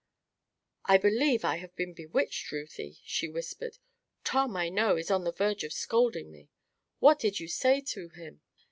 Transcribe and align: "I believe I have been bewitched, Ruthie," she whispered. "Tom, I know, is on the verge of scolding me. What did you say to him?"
"I 0.85 0.97
believe 0.97 1.45
I 1.45 1.57
have 1.57 1.75
been 1.75 1.93
bewitched, 1.93 2.51
Ruthie," 2.51 2.97
she 3.05 3.27
whispered. 3.29 3.77
"Tom, 4.23 4.57
I 4.57 4.67
know, 4.69 4.97
is 4.97 5.11
on 5.11 5.25
the 5.25 5.31
verge 5.31 5.63
of 5.63 5.73
scolding 5.73 6.31
me. 6.31 6.49
What 6.97 7.19
did 7.19 7.39
you 7.39 7.47
say 7.47 7.81
to 7.81 8.09
him?" 8.09 8.41